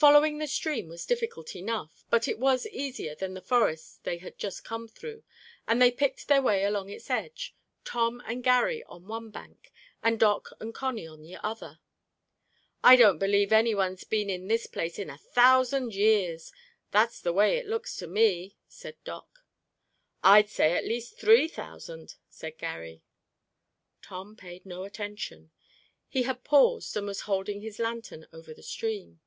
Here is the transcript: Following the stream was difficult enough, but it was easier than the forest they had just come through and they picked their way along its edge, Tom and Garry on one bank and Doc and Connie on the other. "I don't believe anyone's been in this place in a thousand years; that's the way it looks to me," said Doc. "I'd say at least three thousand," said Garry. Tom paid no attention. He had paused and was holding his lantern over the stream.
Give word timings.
Following 0.00 0.38
the 0.38 0.46
stream 0.46 0.88
was 0.88 1.04
difficult 1.04 1.54
enough, 1.54 2.06
but 2.08 2.26
it 2.26 2.38
was 2.38 2.66
easier 2.68 3.14
than 3.14 3.34
the 3.34 3.42
forest 3.42 4.02
they 4.04 4.16
had 4.16 4.38
just 4.38 4.64
come 4.64 4.88
through 4.88 5.24
and 5.68 5.76
they 5.80 5.90
picked 5.90 6.26
their 6.26 6.40
way 6.40 6.64
along 6.64 6.88
its 6.88 7.10
edge, 7.10 7.54
Tom 7.84 8.22
and 8.24 8.42
Garry 8.42 8.82
on 8.84 9.06
one 9.06 9.28
bank 9.30 9.70
and 10.02 10.18
Doc 10.18 10.52
and 10.58 10.74
Connie 10.74 11.06
on 11.06 11.20
the 11.22 11.36
other. 11.44 11.80
"I 12.82 12.96
don't 12.96 13.18
believe 13.18 13.52
anyone's 13.52 14.04
been 14.04 14.30
in 14.30 14.48
this 14.48 14.66
place 14.66 14.98
in 14.98 15.10
a 15.10 15.18
thousand 15.18 15.94
years; 15.94 16.50
that's 16.92 17.20
the 17.20 17.34
way 17.34 17.58
it 17.58 17.66
looks 17.66 17.94
to 17.96 18.06
me," 18.06 18.56
said 18.68 18.96
Doc. 19.04 19.40
"I'd 20.22 20.48
say 20.48 20.72
at 20.78 20.84
least 20.86 21.18
three 21.20 21.46
thousand," 21.46 22.14
said 22.30 22.56
Garry. 22.56 23.02
Tom 24.00 24.34
paid 24.34 24.64
no 24.64 24.84
attention. 24.84 25.50
He 26.08 26.22
had 26.22 26.42
paused 26.42 26.96
and 26.96 27.06
was 27.06 27.20
holding 27.28 27.60
his 27.60 27.78
lantern 27.78 28.26
over 28.32 28.54
the 28.54 28.62
stream. 28.62 29.20